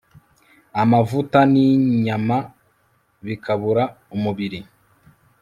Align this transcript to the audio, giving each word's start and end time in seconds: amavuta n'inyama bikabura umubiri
amavuta 0.81 1.39
n'inyama 1.51 2.37
bikabura 3.25 3.83
umubiri 4.15 4.59